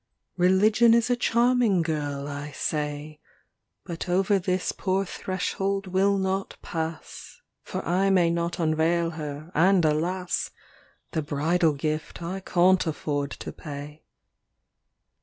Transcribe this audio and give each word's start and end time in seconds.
XXXVII 0.01 0.41
Religion 0.49 0.93
is 0.95 1.09
a 1.11 1.15
charming 1.15 1.83
girl, 1.83 2.27
I 2.27 2.49
say; 2.53 3.19
But 3.83 4.09
over 4.09 4.39
this 4.39 4.71
poor 4.71 5.05
threshold 5.05 5.85
will 5.85 6.17
not 6.17 6.57
pass, 6.63 7.39
For 7.61 7.85
I 7.87 8.09
may 8.09 8.31
not 8.31 8.57
unveil 8.57 9.11
her, 9.11 9.51
and 9.53 9.85
alas! 9.85 10.49
The 11.11 11.21
bridal 11.21 11.73
gift 11.73 12.19
I 12.23 12.39
canŌĆÖt 12.41 12.87
afford 12.87 13.29
to 13.29 13.51
pay. 13.53 14.01